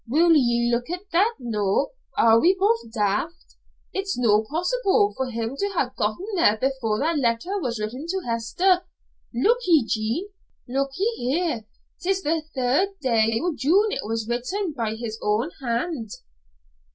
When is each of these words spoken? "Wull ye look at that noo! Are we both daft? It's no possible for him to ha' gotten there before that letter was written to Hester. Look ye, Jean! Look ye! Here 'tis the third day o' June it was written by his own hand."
"Wull 0.07 0.33
ye 0.33 0.71
look 0.73 0.89
at 0.89 1.11
that 1.11 1.35
noo! 1.39 1.89
Are 2.17 2.41
we 2.41 2.57
both 2.59 2.91
daft? 2.91 3.53
It's 3.93 4.17
no 4.17 4.43
possible 4.49 5.13
for 5.15 5.29
him 5.29 5.55
to 5.57 5.67
ha' 5.77 5.95
gotten 5.95 6.25
there 6.35 6.57
before 6.57 6.97
that 6.97 7.19
letter 7.19 7.59
was 7.61 7.79
written 7.79 8.07
to 8.07 8.21
Hester. 8.25 8.81
Look 9.31 9.59
ye, 9.67 9.85
Jean! 9.87 10.29
Look 10.67 10.89
ye! 10.97 11.13
Here 11.29 11.65
'tis 12.01 12.23
the 12.23 12.41
third 12.55 12.97
day 12.99 13.39
o' 13.43 13.53
June 13.55 13.91
it 13.91 14.01
was 14.03 14.27
written 14.27 14.73
by 14.75 14.95
his 14.95 15.19
own 15.21 15.51
hand." 15.63 16.09